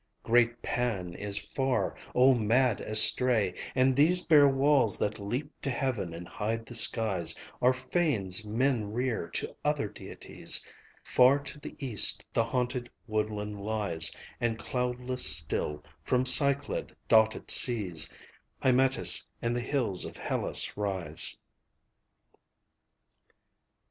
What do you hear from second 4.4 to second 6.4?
walls that leap to heaven and